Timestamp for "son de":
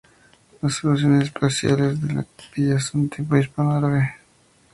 2.79-3.17